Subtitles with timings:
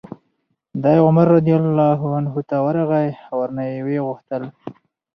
[0.83, 4.43] دی عمر رضي الله عنه ته ورغی او ورنه ویې غوښتل